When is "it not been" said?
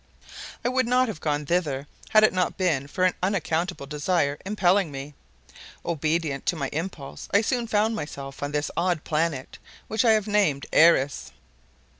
2.23-2.87